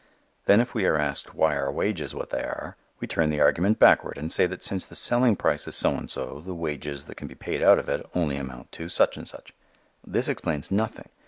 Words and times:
Then 0.47 0.59
if 0.61 0.73
we 0.73 0.85
are 0.87 0.97
asked 0.97 1.35
why 1.35 1.53
are 1.55 1.71
wages 1.71 2.15
what 2.15 2.31
they 2.31 2.41
are, 2.41 2.75
we 2.99 3.07
turn 3.07 3.29
the 3.29 3.39
argument 3.39 3.77
backward 3.77 4.17
and 4.17 4.33
say 4.33 4.47
that 4.47 4.63
since 4.63 4.83
the 4.83 4.95
selling 4.95 5.35
price 5.35 5.67
is 5.67 5.75
so 5.75 5.91
and 5.93 6.09
so 6.09 6.41
the 6.43 6.55
wages 6.55 7.05
that 7.05 7.17
can 7.17 7.27
be 7.27 7.35
paid 7.35 7.61
out 7.61 7.77
of 7.77 7.87
it 7.87 8.03
only 8.15 8.37
amount 8.37 8.71
to 8.71 8.89
such 8.89 9.15
and 9.15 9.27
such. 9.27 9.53
This 10.03 10.27
explains 10.27 10.71
nothing. 10.71 11.09